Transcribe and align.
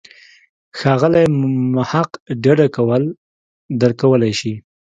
ښاغلی 0.77 1.25
محق 1.75 2.09
ډډه 2.43 2.67
کول 2.75 3.03
درک 3.79 3.95
کولای 4.01 4.33
شي. 4.39 4.53